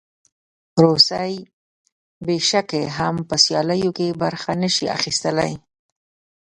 روسۍ 0.83 1.33
پیشکې 2.25 2.83
هم 2.97 3.15
په 3.27 3.35
سیالیو 3.43 3.91
کې 3.97 4.07
برخه 4.21 4.51
نه 4.61 4.69
شي 4.75 4.85
اخیستلی. 4.97 5.53